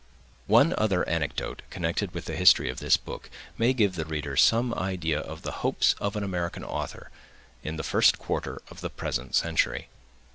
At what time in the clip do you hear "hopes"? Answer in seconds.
5.61-5.93